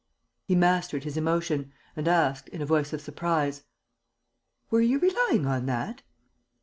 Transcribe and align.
He 0.47 0.55
mastered 0.55 1.03
his 1.03 1.15
emotion 1.15 1.71
and 1.95 2.07
asked, 2.07 2.49
in 2.49 2.59
a 2.59 2.65
voice 2.65 2.91
of 2.91 3.01
surprise: 3.01 3.65
"Were 4.71 4.81
you 4.81 4.97
relying 4.97 5.45
on 5.45 5.67
that?" 5.67 6.01